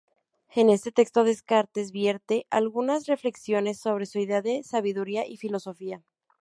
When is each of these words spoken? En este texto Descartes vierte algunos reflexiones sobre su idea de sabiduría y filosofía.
En 0.55 0.71
este 0.71 0.91
texto 0.91 1.23
Descartes 1.23 1.91
vierte 1.91 2.47
algunos 2.49 3.05
reflexiones 3.05 3.77
sobre 3.77 4.07
su 4.07 4.17
idea 4.17 4.41
de 4.41 4.63
sabiduría 4.63 5.27
y 5.27 5.37
filosofía. 5.37 6.01